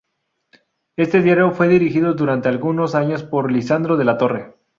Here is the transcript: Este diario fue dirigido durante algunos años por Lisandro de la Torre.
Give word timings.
Este 0.97 1.21
diario 1.21 1.51
fue 1.51 1.67
dirigido 1.67 2.15
durante 2.15 2.49
algunos 2.49 2.95
años 2.95 3.21
por 3.21 3.51
Lisandro 3.51 3.97
de 3.97 4.05
la 4.05 4.17
Torre. 4.17 4.55